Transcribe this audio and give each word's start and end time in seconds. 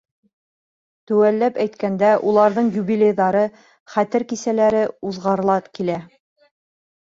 Теүәлләп 1.11 1.59
әйткәндә, 1.65 2.09
уларҙың 2.31 2.71
юбилейҙары, 2.79 3.45
хәтер 3.97 4.27
кисәләре 4.33 4.83
уҙғарыла 5.13 5.61
килә. 5.71 6.03